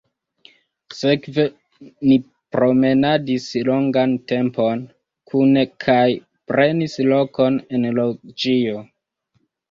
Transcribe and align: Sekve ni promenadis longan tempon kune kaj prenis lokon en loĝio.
Sekve 0.99 1.43
ni 2.11 2.15
promenadis 2.55 3.45
longan 3.67 4.15
tempon 4.31 4.81
kune 5.33 5.63
kaj 5.85 6.07
prenis 6.53 6.97
lokon 7.11 7.59
en 7.79 7.85
loĝio. 7.99 8.81